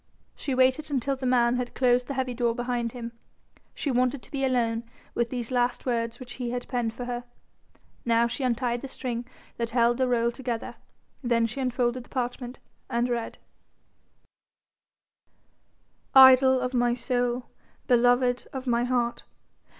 [0.35, 3.11] She waited until the man had closed the heavy door behind him:
[3.75, 7.23] she wanted to be alone with these last words which he had penned for her.
[8.03, 9.27] Now she untied the string
[9.57, 10.73] that held the roll together,
[11.21, 12.57] then she unfolded the parchment
[12.89, 13.37] and read:
[16.15, 17.49] "Idol of my soul,
[17.85, 19.21] beloved of my heart.